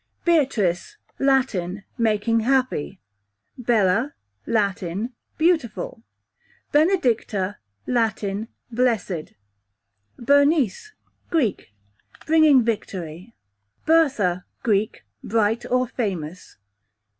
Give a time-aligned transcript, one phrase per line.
[0.25, 2.99] Beatrice, Latin, making happy.
[3.55, 4.15] Bella,
[4.47, 6.01] Italian, beautiful.
[6.71, 9.33] Benedicta, Latin, blessed.
[10.17, 10.93] Bernice,
[11.29, 11.71] Greek,
[12.25, 13.35] bringing victory.
[13.85, 16.57] Bertha, Greek, bright or famous.